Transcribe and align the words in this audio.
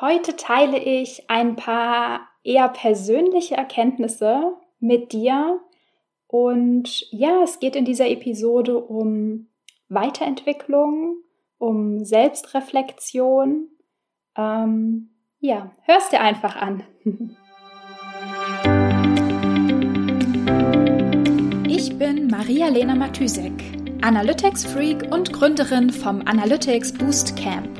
Heute 0.00 0.34
teile 0.34 0.78
ich 0.78 1.28
ein 1.28 1.56
paar 1.56 2.26
eher 2.42 2.70
persönliche 2.70 3.54
Erkenntnisse 3.54 4.56
mit 4.78 5.12
dir. 5.12 5.60
Und 6.26 7.06
ja, 7.10 7.42
es 7.42 7.60
geht 7.60 7.76
in 7.76 7.84
dieser 7.84 8.08
Episode 8.08 8.78
um 8.78 9.48
Weiterentwicklung, 9.90 11.16
um 11.58 12.02
Selbstreflexion. 12.02 13.68
Ähm, 14.38 15.10
ja, 15.38 15.70
hörst 15.82 16.12
dir 16.12 16.20
einfach 16.20 16.56
an. 16.56 16.82
Ich 21.66 21.96
bin 21.96 22.26
Maria-Lena 22.26 22.94
Matysek, 22.94 23.52
Analytics-Freak 24.02 25.14
und 25.14 25.32
Gründerin 25.32 25.90
vom 25.90 26.20
Analytics 26.26 26.92
Boost 26.92 27.36
Camp. 27.36 27.79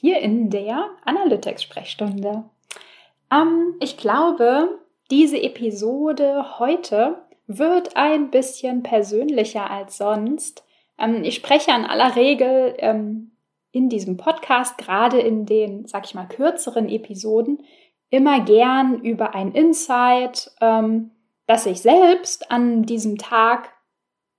hier 0.00 0.18
in 0.20 0.48
der 0.48 0.88
Analytics-Sprechstunde. 1.04 2.44
Ähm, 3.30 3.74
ich 3.80 3.98
glaube, 3.98 4.78
diese 5.10 5.40
Episode 5.42 6.58
heute 6.58 7.22
wird 7.46 7.96
ein 7.96 8.30
bisschen 8.30 8.82
persönlicher 8.82 9.70
als 9.70 9.98
sonst. 9.98 10.64
Ähm, 10.98 11.22
ich 11.22 11.34
spreche 11.34 11.72
an 11.72 11.84
aller 11.84 12.16
Regel 12.16 12.74
ähm, 12.78 13.32
in 13.72 13.90
diesem 13.90 14.16
Podcast, 14.16 14.78
gerade 14.78 15.20
in 15.20 15.44
den, 15.44 15.86
sag 15.86 16.06
ich 16.06 16.14
mal, 16.14 16.26
kürzeren 16.26 16.88
Episoden, 16.88 17.62
immer 18.08 18.40
gern 18.40 19.02
über 19.02 19.34
ein 19.34 19.52
Insight, 19.52 20.50
ähm, 20.62 21.10
das 21.46 21.66
ich 21.66 21.82
selbst 21.82 22.50
an 22.50 22.84
diesem 22.84 23.18
Tag 23.18 23.72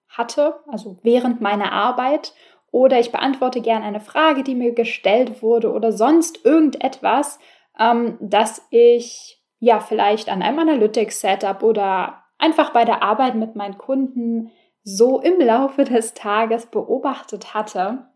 hatte, 0.09 0.55
also 0.67 0.97
während 1.03 1.39
meiner 1.39 1.71
Arbeit 1.71 2.33
oder 2.72 3.00
ich 3.00 3.11
beantworte 3.11 3.61
gern 3.61 3.83
eine 3.83 4.00
Frage, 4.00 4.44
die 4.44 4.55
mir 4.55 4.73
gestellt 4.73 5.41
wurde 5.41 5.72
oder 5.72 5.91
sonst 5.91 6.45
irgendetwas, 6.45 7.39
ähm, 7.77 8.17
das 8.22 8.66
ich 8.69 9.41
ja 9.59 9.80
vielleicht 9.80 10.30
an 10.30 10.41
einem 10.41 10.59
Analytics-Setup 10.59 11.61
oder 11.64 12.23
einfach 12.39 12.72
bei 12.72 12.86
der 12.86 13.03
Arbeit 13.03 13.36
mit 13.36 13.55
meinen 13.55 13.77
Kunden 13.77 14.52
so 14.83 15.19
im 15.19 15.39
Laufe 15.39 15.83
des 15.83 16.14
Tages 16.14 16.66
beobachtet 16.66 17.53
hatte. 17.53 18.08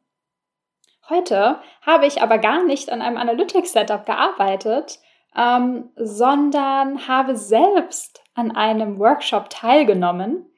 Heute 1.07 1.59
habe 1.81 2.07
ich 2.07 2.23
aber 2.23 2.39
gar 2.39 2.63
nicht 2.63 2.89
an 2.89 3.01
einem 3.01 3.17
Analytics-Setup 3.17 4.05
gearbeitet, 4.05 4.99
ähm, 5.35 5.91
sondern 5.95 7.07
habe 7.07 7.35
selbst 7.35 8.23
an 8.33 8.51
einem 8.55 8.97
Workshop 8.97 9.49
teilgenommen. 9.49 10.49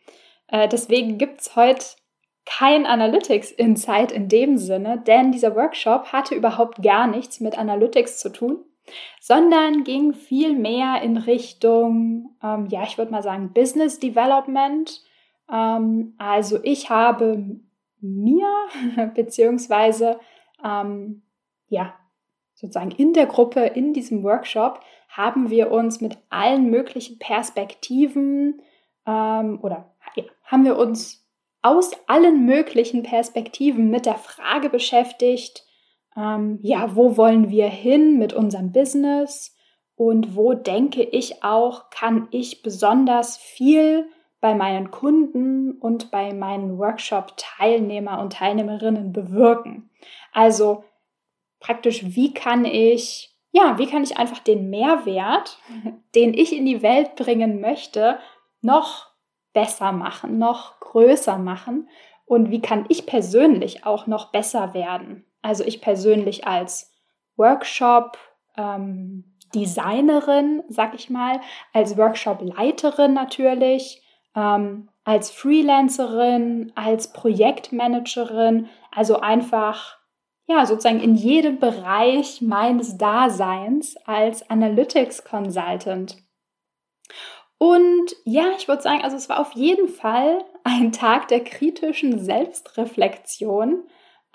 Äh, 0.47 0.69
deswegen 0.69 1.17
gibt 1.17 1.41
es 1.41 1.55
heute 1.57 1.85
kein 2.47 2.85
Analytics 2.85 3.51
Insight 3.51 4.11
in 4.11 4.29
dem 4.29 4.57
Sinne, 4.57 5.03
denn 5.05 5.31
dieser 5.31 5.55
Workshop 5.55 6.13
hatte 6.13 6.33
überhaupt 6.33 6.81
gar 6.81 7.05
nichts 7.05 7.41
mit 7.41 7.57
Analytics 7.57 8.19
zu 8.19 8.29
tun, 8.29 8.63
sondern 9.19 9.83
ging 9.83 10.13
viel 10.13 10.53
mehr 10.53 11.01
in 11.01 11.17
Richtung, 11.17 12.35
ähm, 12.41 12.67
ja, 12.69 12.83
ich 12.83 12.97
würde 12.97 13.11
mal 13.11 13.21
sagen, 13.21 13.51
Business 13.53 13.99
Development. 13.99 15.03
Ähm, 15.51 16.15
also 16.17 16.59
ich 16.63 16.89
habe 16.89 17.59
mir 17.99 18.47
beziehungsweise 19.13 20.17
ähm, 20.63 21.23
ja 21.67 21.93
sozusagen 22.53 22.91
in 22.91 23.11
der 23.11 23.25
Gruppe 23.25 23.65
in 23.65 23.93
diesem 23.93 24.23
Workshop 24.23 24.79
haben 25.09 25.49
wir 25.49 25.69
uns 25.69 25.99
mit 25.99 26.17
allen 26.29 26.69
möglichen 26.69 27.19
Perspektiven 27.19 28.61
ähm, 29.05 29.59
oder 29.61 29.93
ja, 30.15 30.23
haben 30.45 30.63
wir 30.63 30.77
uns 30.77 31.26
aus 31.67 31.91
allen 32.07 32.45
möglichen 32.45 33.03
Perspektiven 33.03 33.89
mit 33.89 34.05
der 34.05 34.15
Frage 34.15 34.69
beschäftigt, 34.69 35.65
ähm, 36.15 36.59
ja, 36.61 36.95
wo 36.95 37.17
wollen 37.17 37.49
wir 37.49 37.67
hin 37.67 38.17
mit 38.17 38.33
unserem 38.33 38.71
Business 38.71 39.55
und 39.95 40.35
wo 40.35 40.53
denke 40.53 41.03
ich 41.03 41.43
auch, 41.43 41.89
kann 41.89 42.27
ich 42.31 42.63
besonders 42.63 43.37
viel 43.37 44.07
bei 44.39 44.55
meinen 44.55 44.91
Kunden 44.91 45.73
und 45.73 46.09
bei 46.11 46.33
meinen 46.33 46.77
Workshop-Teilnehmer 46.77 48.21
und 48.21 48.33
Teilnehmerinnen 48.33 49.11
bewirken. 49.11 49.89
Also 50.31 50.83
praktisch, 51.59 52.15
wie 52.15 52.33
kann 52.33 52.63
ich, 52.63 53.35
ja, 53.51 53.77
wie 53.77 53.87
kann 53.87 54.03
ich 54.03 54.17
einfach 54.17 54.39
den 54.39 54.69
Mehrwert, 54.69 55.59
den 56.15 56.33
ich 56.33 56.55
in 56.55 56.65
die 56.65 56.81
Welt 56.81 57.15
bringen 57.15 57.59
möchte, 57.59 58.19
noch 58.61 59.06
besser 59.57 59.91
machen, 59.91 60.37
noch 60.37 60.79
größer 60.81 61.39
machen 61.39 61.89
und 62.25 62.51
wie 62.51 62.61
kann 62.61 62.85
ich 62.89 63.07
persönlich 63.07 63.87
auch 63.87 64.05
noch 64.05 64.31
besser 64.31 64.75
werden. 64.75 65.25
Also 65.41 65.63
ich 65.63 65.81
persönlich 65.81 66.45
als 66.45 66.93
Workshop 67.37 68.19
ähm, 68.55 69.35
Designerin, 69.55 70.61
sag 70.69 70.93
ich 70.93 71.09
mal, 71.09 71.41
als 71.73 71.97
Workshop-Leiterin 71.97 73.15
natürlich, 73.15 74.03
ähm, 74.35 74.89
als 75.03 75.31
Freelancerin, 75.31 76.71
als 76.75 77.11
Projektmanagerin, 77.11 78.69
also 78.91 79.21
einfach 79.21 79.97
ja 80.45 80.67
sozusagen 80.67 80.99
in 80.99 81.15
jedem 81.15 81.57
Bereich 81.57 82.43
meines 82.43 82.95
Daseins 82.99 83.97
als 84.05 84.47
Analytics 84.51 85.23
Consultant. 85.23 86.17
Und 87.57 88.15
ja, 88.23 88.51
ich 88.57 88.67
würde 88.67 88.83
sagen, 88.83 89.03
also 89.03 89.17
es 89.17 89.29
war 89.29 89.39
auf 89.39 89.53
jeden 89.53 89.87
Fall 89.87 90.45
ein 90.63 90.91
Tag 90.91 91.27
der 91.27 91.43
kritischen 91.43 92.19
Selbstreflexion. 92.19 93.83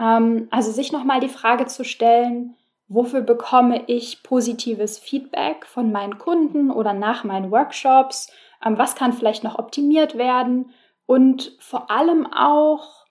Ähm, 0.00 0.48
also 0.50 0.72
sich 0.72 0.92
nochmal 0.92 1.20
die 1.20 1.28
Frage 1.28 1.66
zu 1.66 1.84
stellen, 1.84 2.56
wofür 2.88 3.20
bekomme 3.20 3.84
ich 3.86 4.22
positives 4.22 4.98
Feedback 4.98 5.66
von 5.66 5.92
meinen 5.92 6.18
Kunden 6.18 6.70
oder 6.70 6.92
nach 6.92 7.22
meinen 7.24 7.50
Workshops? 7.50 8.30
Ähm, 8.64 8.76
was 8.76 8.96
kann 8.96 9.12
vielleicht 9.12 9.44
noch 9.44 9.58
optimiert 9.58 10.18
werden? 10.18 10.70
Und 11.06 11.56
vor 11.60 11.90
allem 11.90 12.26
auch, 12.32 13.06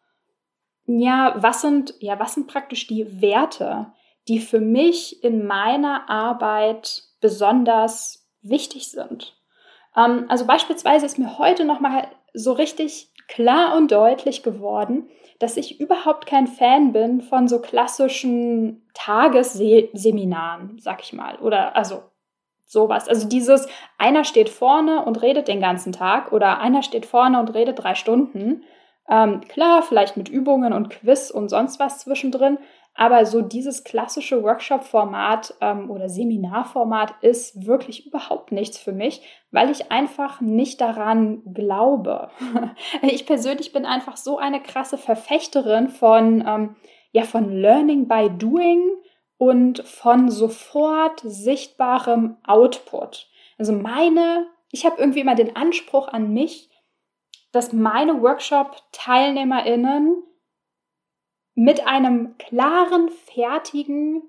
ja, 0.85 1.35
was 1.37 1.61
sind, 1.61 1.93
ja, 1.99 2.19
was 2.19 2.33
sind 2.33 2.47
praktisch 2.47 2.87
die 2.87 3.21
Werte, 3.21 3.93
die 4.27 4.39
für 4.39 4.59
mich 4.59 5.23
in 5.23 5.45
meiner 5.45 6.09
Arbeit 6.09 7.03
besonders 7.21 8.27
wichtig 8.41 8.89
sind? 8.89 9.40
Ähm, 9.95 10.25
also 10.29 10.45
beispielsweise 10.45 11.05
ist 11.05 11.19
mir 11.19 11.37
heute 11.37 11.65
nochmal 11.65 12.07
so 12.33 12.53
richtig 12.53 13.09
klar 13.27 13.75
und 13.77 13.91
deutlich 13.91 14.43
geworden, 14.43 15.09
dass 15.39 15.57
ich 15.57 15.79
überhaupt 15.79 16.25
kein 16.25 16.47
Fan 16.47 16.91
bin 16.91 17.21
von 17.21 17.47
so 17.47 17.59
klassischen 17.59 18.87
Tagesseminaren, 18.93 20.77
sag 20.79 21.01
ich 21.01 21.13
mal. 21.13 21.37
Oder 21.37 21.75
also 21.75 22.03
sowas. 22.65 23.07
Also 23.07 23.27
dieses, 23.27 23.67
einer 23.97 24.23
steht 24.23 24.49
vorne 24.49 25.03
und 25.03 25.21
redet 25.21 25.47
den 25.47 25.59
ganzen 25.59 25.91
Tag 25.91 26.31
oder 26.31 26.59
einer 26.59 26.83
steht 26.83 27.05
vorne 27.05 27.39
und 27.39 27.53
redet 27.53 27.83
drei 27.83 27.95
Stunden. 27.95 28.63
Ähm, 29.09 29.41
klar, 29.41 29.81
vielleicht 29.81 30.15
mit 30.15 30.29
Übungen 30.29 30.71
und 30.71 30.89
Quiz 30.89 31.31
und 31.31 31.49
sonst 31.49 31.79
was 31.79 31.99
zwischendrin, 31.99 32.57
aber 32.93 33.25
so 33.25 33.41
dieses 33.41 33.83
klassische 33.83 34.43
Workshop-Format 34.43 35.55
ähm, 35.61 35.89
oder 35.89 36.09
Seminarformat 36.09 37.15
ist 37.21 37.65
wirklich 37.65 38.05
überhaupt 38.05 38.51
nichts 38.51 38.77
für 38.77 38.91
mich, 38.91 39.21
weil 39.49 39.69
ich 39.69 39.91
einfach 39.91 40.41
nicht 40.41 40.81
daran 40.81 41.41
glaube. 41.53 42.29
ich 43.01 43.25
persönlich 43.25 43.71
bin 43.71 43.85
einfach 43.85 44.17
so 44.17 44.37
eine 44.37 44.61
krasse 44.61 44.97
Verfechterin 44.97 45.89
von, 45.89 46.43
ähm, 46.45 46.75
ja, 47.11 47.23
von 47.23 47.49
Learning 47.49 48.07
by 48.07 48.29
Doing 48.29 48.83
und 49.37 49.87
von 49.87 50.29
sofort 50.29 51.21
sichtbarem 51.23 52.37
Output. 52.45 53.29
Also 53.57 53.73
meine, 53.73 54.47
ich 54.71 54.85
habe 54.85 54.99
irgendwie 54.99 55.21
immer 55.21 55.35
den 55.35 55.55
Anspruch 55.55 56.09
an 56.09 56.33
mich, 56.33 56.69
dass 57.51 57.73
meine 57.73 58.21
Workshop-TeilnehmerInnen 58.21 60.23
mit 61.55 61.85
einem 61.85 62.37
klaren, 62.37 63.09
fertigen 63.09 64.23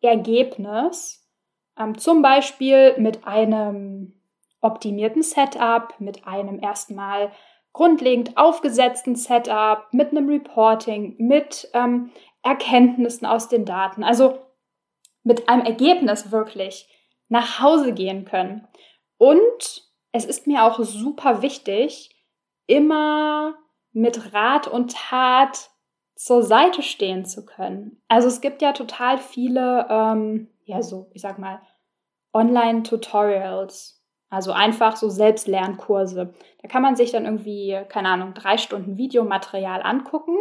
Ergebnis, 0.00 1.26
ähm, 1.78 1.98
zum 1.98 2.22
Beispiel 2.22 2.96
mit 2.98 3.26
einem 3.26 4.20
optimierten 4.60 5.22
Setup, 5.22 5.94
mit 5.98 6.26
einem 6.26 6.60
erstmal 6.60 7.32
grundlegend 7.72 8.36
aufgesetzten 8.36 9.16
Setup, 9.16 9.86
mit 9.92 10.10
einem 10.10 10.28
Reporting, 10.28 11.16
mit 11.18 11.68
ähm, 11.74 12.10
Erkenntnissen 12.42 13.26
aus 13.26 13.48
den 13.48 13.64
Daten. 13.64 14.02
Also 14.02 14.38
mit 15.22 15.48
einem 15.48 15.66
Ergebnis 15.66 16.30
wirklich 16.30 16.88
nach 17.28 17.60
Hause 17.60 17.92
gehen 17.92 18.24
können. 18.24 18.66
Und 19.18 19.82
es 20.12 20.24
ist 20.24 20.46
mir 20.46 20.64
auch 20.64 20.78
super 20.84 21.42
wichtig, 21.42 22.10
immer 22.66 23.56
mit 23.92 24.32
Rat 24.32 24.68
und 24.68 24.94
Tat 24.94 25.70
zur 26.16 26.42
Seite 26.42 26.82
stehen 26.82 27.24
zu 27.24 27.44
können. 27.44 28.02
Also 28.08 28.26
es 28.26 28.40
gibt 28.40 28.62
ja 28.62 28.72
total 28.72 29.18
viele, 29.18 29.86
ähm, 29.88 30.48
ja 30.64 30.82
so, 30.82 31.10
ich 31.12 31.22
sag 31.22 31.38
mal, 31.38 31.60
Online-Tutorials, 32.32 34.02
also 34.30 34.52
einfach 34.52 34.96
so 34.96 35.08
Selbstlernkurse. 35.08 36.34
Da 36.62 36.68
kann 36.68 36.82
man 36.82 36.96
sich 36.96 37.12
dann 37.12 37.26
irgendwie, 37.26 37.78
keine 37.88 38.08
Ahnung, 38.08 38.34
drei 38.34 38.56
Stunden 38.58 38.96
Videomaterial 38.96 39.82
angucken 39.82 40.36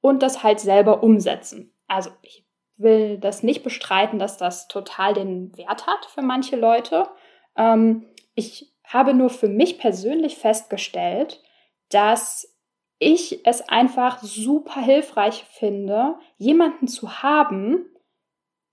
und 0.00 0.22
das 0.22 0.42
halt 0.42 0.60
selber 0.60 1.02
umsetzen. 1.02 1.72
Also 1.86 2.10
ich 2.22 2.44
will 2.76 3.18
das 3.18 3.42
nicht 3.42 3.62
bestreiten, 3.62 4.18
dass 4.18 4.36
das 4.36 4.68
total 4.68 5.14
den 5.14 5.56
Wert 5.56 5.86
hat 5.86 6.06
für 6.06 6.22
manche 6.22 6.56
Leute. 6.56 7.08
Ähm, 7.56 8.06
ich 8.34 8.74
habe 8.84 9.14
nur 9.14 9.30
für 9.30 9.48
mich 9.48 9.78
persönlich 9.78 10.38
festgestellt, 10.38 11.40
dass 11.88 12.57
ich 12.98 13.46
es 13.46 13.68
einfach 13.68 14.22
super 14.22 14.80
hilfreich 14.80 15.44
finde, 15.50 16.18
jemanden 16.36 16.88
zu 16.88 17.22
haben, 17.22 17.86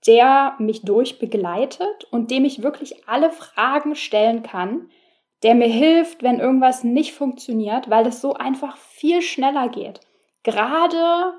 der 0.07 0.55
mich 0.59 0.83
durchbegleitet 0.83 2.05
und 2.11 2.31
dem 2.31 2.45
ich 2.45 2.63
wirklich 2.63 3.07
alle 3.07 3.31
Fragen 3.31 3.95
stellen 3.95 4.43
kann, 4.43 4.89
der 5.43 5.55
mir 5.55 5.67
hilft, 5.67 6.23
wenn 6.23 6.39
irgendwas 6.39 6.83
nicht 6.83 7.13
funktioniert, 7.13 7.89
weil 7.89 8.07
es 8.07 8.21
so 8.21 8.33
einfach 8.33 8.77
viel 8.77 9.21
schneller 9.21 9.69
geht. 9.69 9.99
Gerade 10.43 11.33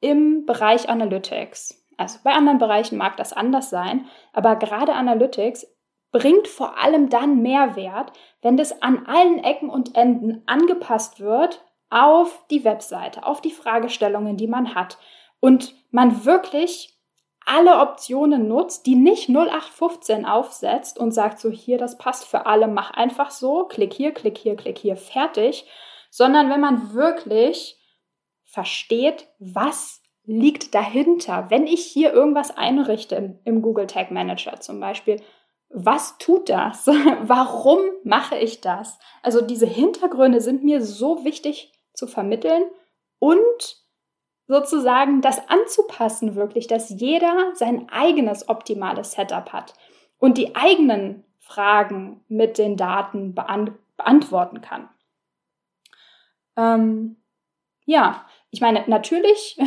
im 0.00 0.46
Bereich 0.46 0.88
Analytics. 0.88 1.84
Also 1.96 2.18
bei 2.24 2.32
anderen 2.32 2.58
Bereichen 2.58 2.96
mag 2.96 3.16
das 3.16 3.32
anders 3.32 3.70
sein, 3.70 4.06
aber 4.32 4.56
gerade 4.56 4.94
Analytics 4.94 5.66
bringt 6.10 6.48
vor 6.48 6.78
allem 6.78 7.08
dann 7.08 7.42
Mehrwert, 7.42 8.12
wenn 8.40 8.56
das 8.56 8.82
an 8.82 9.06
allen 9.06 9.42
Ecken 9.42 9.70
und 9.70 9.96
Enden 9.96 10.42
angepasst 10.46 11.20
wird 11.20 11.64
auf 11.92 12.46
die 12.50 12.64
Webseite, 12.64 13.24
auf 13.26 13.42
die 13.42 13.50
Fragestellungen, 13.50 14.36
die 14.36 14.46
man 14.46 14.74
hat 14.74 14.98
und 15.40 15.74
man 15.90 16.24
wirklich 16.24 16.98
alle 17.44 17.80
Optionen 17.80 18.48
nutzt, 18.48 18.86
die 18.86 18.94
nicht 18.94 19.28
0815 19.28 20.24
aufsetzt 20.24 20.98
und 20.98 21.12
sagt 21.12 21.38
so 21.38 21.50
hier, 21.50 21.76
das 21.76 21.98
passt 21.98 22.24
für 22.24 22.46
alle, 22.46 22.66
mach 22.68 22.92
einfach 22.92 23.30
so, 23.30 23.64
klick 23.64 23.92
hier, 23.92 24.12
klick 24.12 24.38
hier, 24.38 24.56
klick 24.56 24.78
hier, 24.78 24.96
fertig, 24.96 25.66
sondern 26.10 26.48
wenn 26.48 26.60
man 26.60 26.94
wirklich 26.94 27.78
versteht, 28.44 29.28
was 29.38 30.02
liegt 30.24 30.74
dahinter, 30.74 31.46
wenn 31.50 31.66
ich 31.66 31.84
hier 31.84 32.12
irgendwas 32.12 32.56
einrichte 32.56 33.40
im 33.44 33.60
Google 33.60 33.86
Tag 33.86 34.12
Manager 34.12 34.60
zum 34.60 34.78
Beispiel, 34.80 35.20
was 35.68 36.16
tut 36.18 36.48
das? 36.48 36.86
Warum 37.22 37.80
mache 38.04 38.36
ich 38.36 38.60
das? 38.60 38.98
Also 39.22 39.40
diese 39.40 39.66
Hintergründe 39.66 40.40
sind 40.40 40.62
mir 40.62 40.82
so 40.82 41.24
wichtig 41.24 41.72
zu 41.94 42.06
vermitteln 42.06 42.64
und 43.18 43.82
sozusagen 44.46 45.20
das 45.20 45.48
anzupassen 45.48 46.34
wirklich, 46.34 46.66
dass 46.66 46.90
jeder 46.90 47.52
sein 47.54 47.88
eigenes 47.90 48.48
optimales 48.48 49.12
Setup 49.12 49.52
hat 49.52 49.74
und 50.18 50.38
die 50.38 50.54
eigenen 50.54 51.24
Fragen 51.38 52.24
mit 52.28 52.58
den 52.58 52.76
Daten 52.76 53.34
beantworten 53.34 54.60
kann. 54.60 54.88
Ähm, 56.56 57.16
ja, 57.84 58.26
ich 58.50 58.60
meine, 58.60 58.84
natürlich 58.86 59.58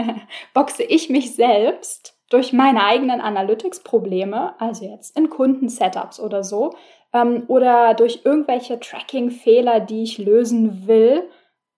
boxe 0.54 0.82
ich 0.82 1.08
mich 1.08 1.34
selbst 1.34 2.18
durch 2.30 2.52
meine 2.52 2.84
eigenen 2.84 3.20
Analytics-Probleme, 3.20 4.60
also 4.60 4.84
jetzt 4.84 5.16
in 5.16 5.30
Kundensetups 5.30 6.20
oder 6.20 6.42
so, 6.42 6.74
ähm, 7.12 7.44
oder 7.48 7.94
durch 7.94 8.22
irgendwelche 8.24 8.80
Tracking-Fehler, 8.80 9.80
die 9.80 10.02
ich 10.02 10.18
lösen 10.18 10.86
will, 10.86 11.28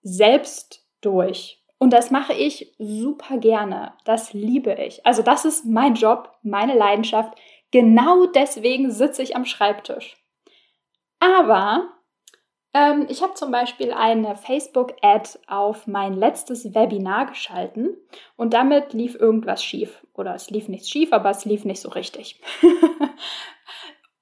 selbst 0.06 0.86
durch. 1.00 1.62
Und 1.78 1.92
das 1.92 2.10
mache 2.10 2.32
ich 2.32 2.72
super 2.78 3.38
gerne. 3.38 3.92
Das 4.04 4.32
liebe 4.32 4.72
ich. 4.74 5.04
Also 5.04 5.22
das 5.22 5.44
ist 5.44 5.66
mein 5.66 5.94
Job, 5.94 6.30
meine 6.42 6.74
Leidenschaft. 6.74 7.36
Genau 7.72 8.26
deswegen 8.26 8.90
sitze 8.90 9.22
ich 9.22 9.34
am 9.34 9.44
Schreibtisch. 9.44 10.16
Aber 11.18 11.88
ähm, 12.72 13.06
ich 13.08 13.20
habe 13.22 13.34
zum 13.34 13.50
Beispiel 13.50 13.92
eine 13.92 14.36
Facebook-Ad 14.36 15.38
auf 15.48 15.88
mein 15.88 16.14
letztes 16.14 16.72
Webinar 16.74 17.26
geschalten 17.26 17.96
und 18.36 18.54
damit 18.54 18.92
lief 18.92 19.16
irgendwas 19.16 19.62
schief. 19.62 20.06
Oder 20.14 20.34
es 20.34 20.50
lief 20.50 20.68
nichts 20.68 20.88
schief, 20.88 21.12
aber 21.12 21.30
es 21.30 21.44
lief 21.44 21.64
nicht 21.64 21.80
so 21.80 21.88
richtig. 21.90 22.40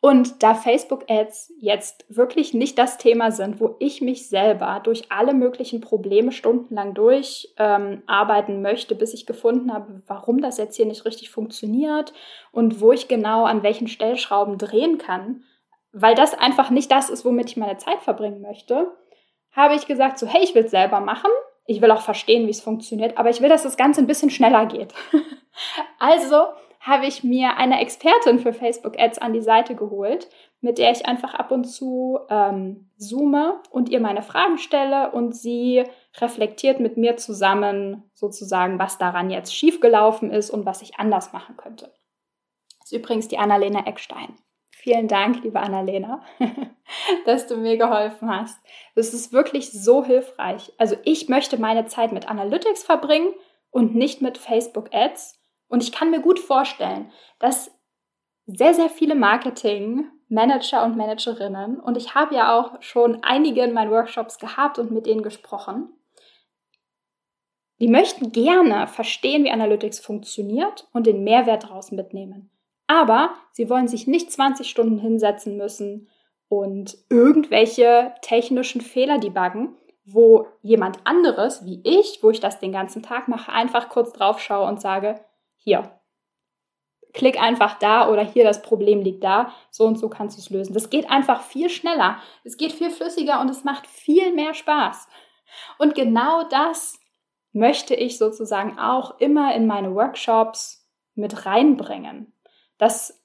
Und 0.04 0.42
da 0.42 0.52
Facebook-Ads 0.52 1.54
jetzt 1.60 2.04
wirklich 2.14 2.52
nicht 2.52 2.76
das 2.76 2.98
Thema 2.98 3.30
sind, 3.30 3.58
wo 3.58 3.76
ich 3.78 4.02
mich 4.02 4.28
selber 4.28 4.82
durch 4.84 5.10
alle 5.10 5.32
möglichen 5.32 5.80
Probleme 5.80 6.30
stundenlang 6.30 6.92
durcharbeiten 6.92 8.56
ähm, 8.56 8.60
möchte, 8.60 8.96
bis 8.96 9.14
ich 9.14 9.24
gefunden 9.24 9.72
habe, 9.72 10.02
warum 10.06 10.42
das 10.42 10.58
jetzt 10.58 10.76
hier 10.76 10.84
nicht 10.84 11.06
richtig 11.06 11.30
funktioniert 11.30 12.12
und 12.52 12.82
wo 12.82 12.92
ich 12.92 13.08
genau 13.08 13.46
an 13.46 13.62
welchen 13.62 13.88
Stellschrauben 13.88 14.58
drehen 14.58 14.98
kann, 14.98 15.44
weil 15.90 16.14
das 16.14 16.34
einfach 16.34 16.68
nicht 16.68 16.92
das 16.92 17.08
ist, 17.08 17.24
womit 17.24 17.48
ich 17.48 17.56
meine 17.56 17.78
Zeit 17.78 18.02
verbringen 18.02 18.42
möchte, 18.42 18.88
habe 19.52 19.74
ich 19.74 19.86
gesagt, 19.86 20.18
so, 20.18 20.26
hey, 20.26 20.44
ich 20.44 20.54
will 20.54 20.66
es 20.66 20.70
selber 20.70 21.00
machen. 21.00 21.30
Ich 21.64 21.80
will 21.80 21.90
auch 21.90 22.02
verstehen, 22.02 22.46
wie 22.46 22.50
es 22.50 22.60
funktioniert, 22.60 23.16
aber 23.16 23.30
ich 23.30 23.40
will, 23.40 23.48
dass 23.48 23.62
das 23.62 23.78
Ganze 23.78 24.02
ein 24.02 24.06
bisschen 24.06 24.28
schneller 24.28 24.66
geht. 24.66 24.92
also 25.98 26.48
habe 26.84 27.06
ich 27.06 27.24
mir 27.24 27.56
eine 27.56 27.80
Expertin 27.80 28.38
für 28.38 28.52
Facebook 28.52 29.00
Ads 29.00 29.18
an 29.18 29.32
die 29.32 29.40
Seite 29.40 29.74
geholt, 29.74 30.28
mit 30.60 30.76
der 30.76 30.90
ich 30.92 31.06
einfach 31.06 31.32
ab 31.32 31.50
und 31.50 31.64
zu 31.64 32.18
ähm, 32.28 32.90
zoome 32.98 33.62
und 33.70 33.88
ihr 33.88 34.00
meine 34.00 34.20
Fragen 34.20 34.58
stelle 34.58 35.10
und 35.12 35.34
sie 35.34 35.84
reflektiert 36.18 36.80
mit 36.80 36.98
mir 36.98 37.16
zusammen 37.16 38.02
sozusagen, 38.12 38.78
was 38.78 38.98
daran 38.98 39.30
jetzt 39.30 39.56
schiefgelaufen 39.56 40.30
ist 40.30 40.50
und 40.50 40.66
was 40.66 40.82
ich 40.82 40.98
anders 40.98 41.32
machen 41.32 41.56
könnte. 41.56 41.90
Das 42.80 42.92
ist 42.92 42.98
übrigens 42.98 43.28
die 43.28 43.38
Annalena 43.38 43.86
Eckstein. 43.86 44.34
Vielen 44.70 45.08
Dank, 45.08 45.42
liebe 45.42 45.60
Annalena, 45.60 46.22
dass 47.24 47.46
du 47.46 47.56
mir 47.56 47.78
geholfen 47.78 48.28
hast. 48.28 48.60
Das 48.94 49.14
ist 49.14 49.32
wirklich 49.32 49.72
so 49.72 50.04
hilfreich. 50.04 50.70
Also 50.76 50.96
ich 51.04 51.30
möchte 51.30 51.56
meine 51.58 51.86
Zeit 51.86 52.12
mit 52.12 52.28
Analytics 52.28 52.84
verbringen 52.84 53.32
und 53.70 53.94
nicht 53.94 54.20
mit 54.20 54.36
Facebook 54.36 54.90
Ads 54.92 55.40
und 55.74 55.82
ich 55.82 55.90
kann 55.90 56.12
mir 56.12 56.20
gut 56.20 56.38
vorstellen, 56.38 57.10
dass 57.40 57.72
sehr, 58.46 58.74
sehr 58.74 58.88
viele 58.88 59.16
Marketing-Manager 59.16 60.84
und 60.84 60.96
Managerinnen, 60.96 61.80
und 61.80 61.96
ich 61.96 62.14
habe 62.14 62.36
ja 62.36 62.56
auch 62.56 62.80
schon 62.80 63.24
einige 63.24 63.62
in 63.62 63.72
meinen 63.72 63.90
Workshops 63.90 64.38
gehabt 64.38 64.78
und 64.78 64.92
mit 64.92 65.06
denen 65.06 65.24
gesprochen, 65.24 65.88
die 67.80 67.88
möchten 67.88 68.30
gerne 68.30 68.86
verstehen, 68.86 69.42
wie 69.42 69.50
Analytics 69.50 69.98
funktioniert 69.98 70.86
und 70.92 71.08
den 71.08 71.24
Mehrwert 71.24 71.64
daraus 71.64 71.90
mitnehmen. 71.90 72.50
Aber 72.86 73.30
sie 73.50 73.68
wollen 73.68 73.88
sich 73.88 74.06
nicht 74.06 74.30
20 74.30 74.70
Stunden 74.70 74.98
hinsetzen 74.98 75.56
müssen 75.56 76.08
und 76.46 76.96
irgendwelche 77.10 78.14
technischen 78.22 78.80
Fehler 78.80 79.18
debuggen, 79.18 79.76
wo 80.04 80.46
jemand 80.62 80.98
anderes, 81.04 81.64
wie 81.64 81.80
ich, 81.82 82.20
wo 82.22 82.30
ich 82.30 82.38
das 82.38 82.60
den 82.60 82.70
ganzen 82.70 83.02
Tag 83.02 83.26
mache, 83.26 83.50
einfach 83.50 83.88
kurz 83.88 84.12
drauf 84.12 84.38
schaue 84.38 84.68
und 84.68 84.80
sage, 84.80 85.18
hier, 85.64 86.00
klick 87.14 87.40
einfach 87.40 87.78
da 87.78 88.10
oder 88.10 88.22
hier, 88.22 88.44
das 88.44 88.62
Problem 88.62 89.00
liegt 89.00 89.24
da, 89.24 89.52
so 89.70 89.84
und 89.84 89.98
so 89.98 90.08
kannst 90.08 90.36
du 90.36 90.40
es 90.42 90.50
lösen. 90.50 90.74
Das 90.74 90.90
geht 90.90 91.10
einfach 91.10 91.42
viel 91.42 91.70
schneller, 91.70 92.18
es 92.42 92.56
geht 92.56 92.72
viel 92.72 92.90
flüssiger 92.90 93.40
und 93.40 93.50
es 93.50 93.64
macht 93.64 93.86
viel 93.86 94.34
mehr 94.34 94.52
Spaß. 94.52 95.08
Und 95.78 95.94
genau 95.94 96.44
das 96.48 96.98
möchte 97.52 97.94
ich 97.94 98.18
sozusagen 98.18 98.78
auch 98.78 99.20
immer 99.20 99.54
in 99.54 99.66
meine 99.66 99.94
Workshops 99.94 100.86
mit 101.14 101.46
reinbringen, 101.46 102.32
dass 102.78 103.24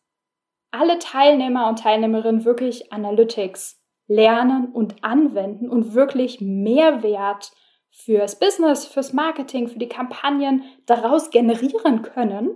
alle 0.71 0.99
Teilnehmer 0.99 1.67
und 1.67 1.79
Teilnehmerinnen 1.79 2.45
wirklich 2.45 2.93
Analytics 2.93 3.81
lernen 4.07 4.71
und 4.71 5.03
anwenden 5.03 5.69
und 5.69 5.95
wirklich 5.95 6.41
Mehrwert 6.41 7.51
fürs 7.91 8.39
Business, 8.39 8.85
fürs 8.85 9.13
Marketing, 9.13 9.67
für 9.67 9.79
die 9.79 9.89
Kampagnen 9.89 10.63
daraus 10.85 11.29
generieren 11.29 12.01
können 12.01 12.55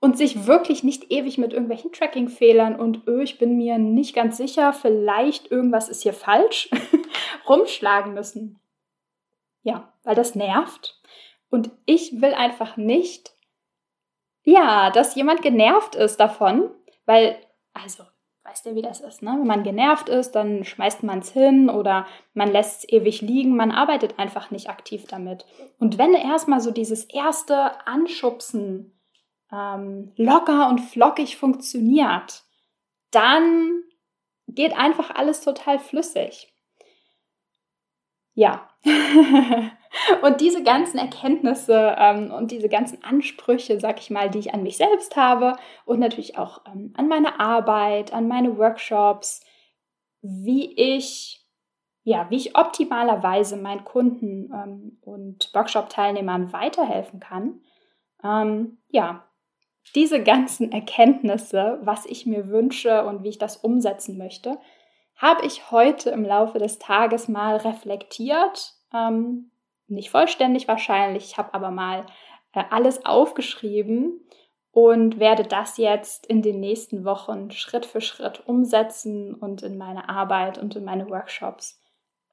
und 0.00 0.16
sich 0.16 0.46
wirklich 0.46 0.82
nicht 0.82 1.10
ewig 1.12 1.38
mit 1.38 1.52
irgendwelchen 1.52 1.92
Tracking-Fehlern 1.92 2.78
und 2.78 3.06
öh, 3.06 3.22
ich 3.22 3.38
bin 3.38 3.56
mir 3.56 3.78
nicht 3.78 4.14
ganz 4.14 4.36
sicher, 4.36 4.72
vielleicht 4.72 5.50
irgendwas 5.50 5.88
ist 5.88 6.02
hier 6.02 6.14
falsch, 6.14 6.70
rumschlagen 7.48 8.14
müssen. 8.14 8.58
Ja, 9.62 9.92
weil 10.02 10.14
das 10.14 10.34
nervt. 10.34 11.00
Und 11.50 11.70
ich 11.84 12.20
will 12.22 12.32
einfach 12.32 12.76
nicht, 12.76 13.34
ja, 14.42 14.90
dass 14.90 15.14
jemand 15.14 15.42
genervt 15.42 15.94
ist 15.94 16.18
davon, 16.18 16.70
weil, 17.04 17.36
also, 17.74 18.04
weißt 18.50 18.66
du, 18.66 18.74
wie 18.74 18.82
das 18.82 19.00
ist, 19.00 19.22
ne? 19.22 19.36
Wenn 19.38 19.46
man 19.46 19.62
genervt 19.62 20.08
ist, 20.08 20.32
dann 20.32 20.64
schmeißt 20.64 21.04
man 21.04 21.20
es 21.20 21.30
hin 21.30 21.70
oder 21.70 22.06
man 22.34 22.50
lässt 22.50 22.84
es 22.84 22.88
ewig 22.92 23.20
liegen, 23.20 23.54
man 23.54 23.70
arbeitet 23.70 24.18
einfach 24.18 24.50
nicht 24.50 24.68
aktiv 24.68 25.04
damit. 25.06 25.46
Und 25.78 25.98
wenn 25.98 26.14
erstmal 26.14 26.60
so 26.60 26.72
dieses 26.72 27.04
erste 27.04 27.86
Anschubsen 27.86 28.98
ähm, 29.52 30.12
locker 30.16 30.68
und 30.68 30.80
flockig 30.80 31.36
funktioniert, 31.36 32.42
dann 33.12 33.84
geht 34.48 34.76
einfach 34.76 35.14
alles 35.14 35.42
total 35.42 35.78
flüssig. 35.78 36.52
Ja. 38.34 38.68
und 40.22 40.40
diese 40.40 40.62
ganzen 40.62 40.98
Erkenntnisse 40.98 41.96
ähm, 41.98 42.30
und 42.30 42.50
diese 42.50 42.68
ganzen 42.68 43.02
Ansprüche, 43.02 43.80
sag 43.80 44.00
ich 44.00 44.10
mal, 44.10 44.30
die 44.30 44.38
ich 44.38 44.54
an 44.54 44.62
mich 44.62 44.76
selbst 44.76 45.16
habe 45.16 45.56
und 45.84 45.98
natürlich 45.98 46.38
auch 46.38 46.60
ähm, 46.66 46.92
an 46.96 47.08
meine 47.08 47.40
Arbeit, 47.40 48.12
an 48.12 48.28
meine 48.28 48.56
Workshops, 48.58 49.44
wie 50.22 50.72
ich, 50.72 51.44
ja, 52.04 52.26
wie 52.30 52.36
ich 52.36 52.56
optimalerweise 52.56 53.56
meinen 53.56 53.84
Kunden 53.84 54.50
ähm, 54.52 54.98
und 55.02 55.50
Workshop-Teilnehmern 55.54 56.52
weiterhelfen 56.52 57.20
kann. 57.20 57.60
Ähm, 58.22 58.78
ja, 58.88 59.24
diese 59.94 60.22
ganzen 60.22 60.70
Erkenntnisse, 60.70 61.80
was 61.82 62.06
ich 62.06 62.26
mir 62.26 62.48
wünsche 62.48 63.04
und 63.06 63.24
wie 63.24 63.30
ich 63.30 63.38
das 63.38 63.56
umsetzen 63.56 64.18
möchte, 64.18 64.58
habe 65.16 65.44
ich 65.44 65.70
heute 65.70 66.10
im 66.10 66.24
Laufe 66.24 66.58
des 66.58 66.78
Tages 66.78 67.28
mal 67.28 67.56
reflektiert. 67.56 68.74
Ähm, 68.94 69.50
nicht 69.90 70.10
vollständig 70.10 70.68
wahrscheinlich, 70.68 71.24
ich 71.24 71.38
habe 71.38 71.54
aber 71.54 71.70
mal 71.70 72.06
äh, 72.52 72.64
alles 72.70 73.04
aufgeschrieben 73.04 74.20
und 74.72 75.18
werde 75.18 75.44
das 75.44 75.76
jetzt 75.76 76.26
in 76.26 76.42
den 76.42 76.60
nächsten 76.60 77.04
Wochen 77.04 77.50
Schritt 77.50 77.86
für 77.86 78.00
Schritt 78.00 78.46
umsetzen 78.46 79.34
und 79.34 79.62
in 79.62 79.76
meine 79.76 80.08
Arbeit 80.08 80.58
und 80.58 80.76
in 80.76 80.84
meine 80.84 81.08
Workshops 81.10 81.80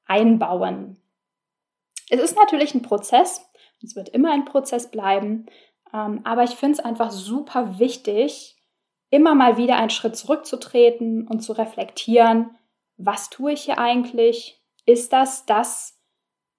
einbauen. 0.06 0.96
Es 2.10 2.20
ist 2.20 2.36
natürlich 2.36 2.74
ein 2.74 2.82
Prozess, 2.82 3.44
es 3.82 3.96
wird 3.96 4.08
immer 4.08 4.32
ein 4.32 4.44
Prozess 4.44 4.90
bleiben, 4.90 5.46
ähm, 5.92 6.20
aber 6.24 6.44
ich 6.44 6.52
finde 6.52 6.78
es 6.78 6.84
einfach 6.84 7.10
super 7.10 7.78
wichtig, 7.78 8.56
immer 9.10 9.34
mal 9.34 9.56
wieder 9.56 9.76
einen 9.76 9.90
Schritt 9.90 10.16
zurückzutreten 10.16 11.26
und 11.26 11.40
zu 11.40 11.52
reflektieren, 11.52 12.56
was 12.96 13.30
tue 13.30 13.52
ich 13.52 13.62
hier 13.62 13.78
eigentlich? 13.78 14.60
Ist 14.84 15.12
das 15.12 15.46
das, 15.46 15.97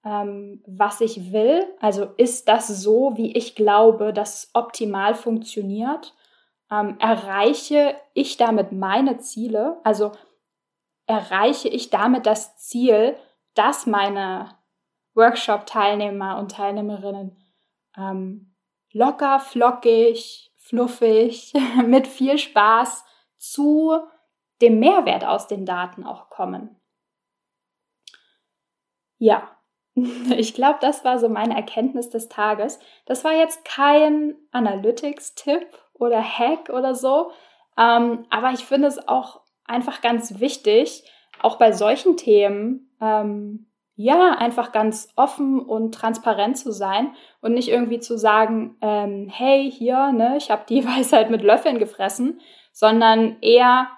ähm, 0.04 0.62
was 0.66 1.00
ich 1.00 1.32
will? 1.32 1.66
Also 1.80 2.04
ist 2.16 2.48
das 2.48 2.68
so, 2.68 3.16
wie 3.16 3.36
ich 3.36 3.54
glaube, 3.54 4.12
dass 4.12 4.44
es 4.44 4.50
optimal 4.54 5.14
funktioniert? 5.14 6.14
Ähm, 6.70 6.96
erreiche 6.98 7.96
ich 8.14 8.36
damit 8.36 8.72
meine 8.72 9.18
Ziele? 9.18 9.80
Also 9.84 10.12
erreiche 11.06 11.68
ich 11.68 11.90
damit 11.90 12.26
das 12.26 12.56
Ziel, 12.56 13.16
dass 13.54 13.86
meine 13.86 14.56
Workshop-Teilnehmer 15.14 16.38
und 16.38 16.52
Teilnehmerinnen 16.52 17.36
ähm, 17.96 18.54
locker, 18.92 19.40
flockig, 19.40 20.52
fluffig, 20.56 21.52
mit 21.86 22.06
viel 22.06 22.38
Spaß 22.38 23.04
zu 23.36 23.98
dem 24.62 24.78
Mehrwert 24.78 25.24
aus 25.24 25.46
den 25.46 25.66
Daten 25.66 26.04
auch 26.04 26.30
kommen. 26.30 26.76
Ja, 29.18 29.56
ich 30.36 30.54
glaube, 30.54 30.78
das 30.80 31.04
war 31.04 31.18
so 31.18 31.28
meine 31.28 31.56
Erkenntnis 31.56 32.10
des 32.10 32.28
Tages. 32.28 32.78
Das 33.06 33.24
war 33.24 33.32
jetzt 33.32 33.64
kein 33.64 34.36
Analytics-Tipp 34.52 35.66
oder 35.94 36.22
Hack 36.22 36.70
oder 36.70 36.94
so, 36.94 37.30
ähm, 37.76 38.26
aber 38.30 38.50
ich 38.52 38.64
finde 38.64 38.88
es 38.88 39.06
auch 39.08 39.40
einfach 39.64 40.00
ganz 40.00 40.40
wichtig, 40.40 41.04
auch 41.40 41.56
bei 41.56 41.72
solchen 41.72 42.16
Themen, 42.16 42.90
ähm, 43.00 43.66
ja, 43.96 44.32
einfach 44.32 44.72
ganz 44.72 45.08
offen 45.16 45.60
und 45.60 45.94
transparent 45.94 46.56
zu 46.56 46.72
sein 46.72 47.14
und 47.42 47.52
nicht 47.52 47.68
irgendwie 47.68 48.00
zu 48.00 48.16
sagen, 48.16 48.76
ähm, 48.80 49.28
hey, 49.30 49.70
hier, 49.70 50.12
ne, 50.12 50.36
ich 50.38 50.50
habe 50.50 50.64
die 50.68 50.84
Weisheit 50.86 51.30
mit 51.30 51.42
Löffeln 51.42 51.78
gefressen, 51.78 52.40
sondern 52.72 53.36
eher, 53.42 53.88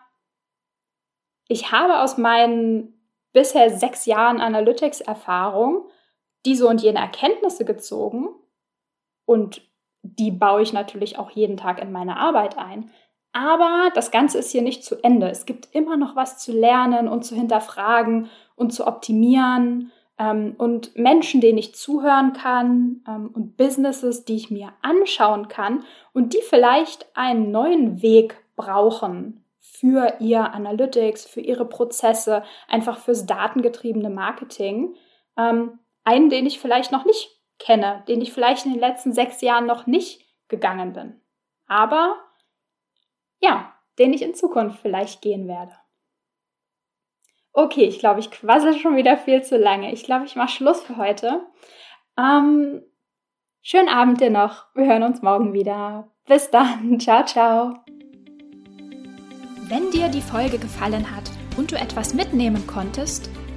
ich 1.49 1.71
habe 1.71 2.01
aus 2.01 2.19
meinen 2.19 2.95
bisher 3.33 3.71
sechs 3.71 4.07
Jahren 4.07 4.41
Analytics-Erfahrung 4.41 5.87
diese 6.45 6.67
und 6.67 6.83
jene 6.83 6.99
Erkenntnisse 6.99 7.65
gezogen 7.65 8.29
und 9.25 9.63
die 10.03 10.31
baue 10.31 10.63
ich 10.63 10.73
natürlich 10.73 11.19
auch 11.19 11.31
jeden 11.31 11.57
Tag 11.57 11.81
in 11.81 11.93
meine 11.93 12.17
Arbeit 12.17 12.59
ein. 12.59 12.91
Aber 13.33 13.91
das 13.95 14.11
Ganze 14.11 14.39
ist 14.39 14.51
hier 14.51 14.63
nicht 14.63 14.85
zu 14.85 15.03
Ende. 15.03 15.31
Es 15.31 15.47
gibt 15.47 15.69
immer 15.73 15.97
noch 15.97 16.17
was 16.17 16.39
zu 16.39 16.53
lernen 16.53 17.09
und 17.09 17.25
zu 17.25 17.35
hinterfragen 17.35 18.29
und 18.57 18.73
zu 18.73 18.87
optimieren 18.87 19.91
ähm, 20.19 20.55
und 20.59 20.97
Menschen, 20.97 21.41
denen 21.41 21.59
ich 21.59 21.75
zuhören 21.75 22.35
kann 22.35 23.03
ähm, 23.09 23.31
und 23.33 23.57
Businesses, 23.57 24.25
die 24.25 24.37
ich 24.37 24.51
mir 24.51 24.73
anschauen 24.83 25.49
kann 25.49 25.85
und 26.13 26.35
die 26.35 26.43
vielleicht 26.43 27.07
einen 27.15 27.51
neuen 27.51 28.03
Weg 28.03 28.37
brauchen 28.55 29.45
für 29.61 30.15
ihr 30.21 30.53
Analytics, 30.53 31.25
für 31.25 31.41
ihre 31.41 31.65
Prozesse, 31.65 32.43
einfach 32.69 32.99
fürs 32.99 33.25
datengetriebene 33.25 34.11
Marketing. 34.11 34.95
Ähm, 35.39 35.79
einen, 36.05 36.31
den 36.31 36.47
ich 36.47 36.59
vielleicht 36.59 36.93
noch 36.93 37.05
nicht 37.05 37.31
kenne, 37.59 38.05
den 38.09 38.21
ich 38.21 38.33
vielleicht 38.33 38.67
in 38.67 38.73
den 38.73 38.81
letzten 38.81 39.13
sechs 39.13 39.41
Jahren 39.41 39.67
noch 39.67 39.87
nicht 39.87 40.27
gegangen 40.49 40.93
bin. 40.93 41.21
Aber 41.67 42.17
ja, 43.41 43.73
den 43.99 44.13
ich 44.13 44.23
in 44.23 44.35
Zukunft 44.35 44.81
vielleicht 44.81 45.23
gehen 45.23 45.49
werde. 45.49 45.73
Okay, 47.53 47.85
ich 47.85 47.99
glaube, 47.99 48.21
ich 48.21 48.31
quassel 48.31 48.79
schon 48.79 48.97
wieder 48.97 49.17
viel 49.17 49.43
zu 49.43 49.59
lange. 49.59 49.93
Ich 49.93 50.05
glaube, 50.05 50.25
ich 50.25 50.37
mache 50.37 50.51
Schluss 50.51 50.81
für 50.81 50.97
heute. 50.97 51.47
Ähm, 52.19 52.83
schönen 53.61 53.89
Abend 53.89 54.21
dir 54.21 54.31
noch. 54.31 54.67
Wir 54.75 54.87
hören 54.87 55.03
uns 55.03 55.21
morgen 55.21 55.53
wieder. 55.53 56.11
Bis 56.27 56.51
dann. 56.51 56.99
Ciao, 57.01 57.25
ciao. 57.25 57.75
Wenn 59.69 59.91
dir 59.91 60.09
die 60.09 60.23
Folge 60.23 60.59
gefallen 60.59 61.15
hat 61.15 61.31
und 61.57 61.73
du 61.73 61.77
etwas 61.77 62.15
mitnehmen 62.15 62.67
konntest, 62.67 63.31